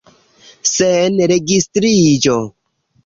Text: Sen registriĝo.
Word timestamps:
Sen 0.69 1.21
registriĝo. 1.33 2.39